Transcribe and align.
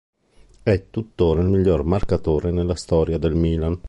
È 0.63 0.89
tuttora 0.89 1.43
il 1.43 1.47
miglior 1.49 1.83
marcatore 1.83 2.49
nella 2.49 2.73
storia 2.73 3.19
del 3.19 3.35
Milan. 3.35 3.79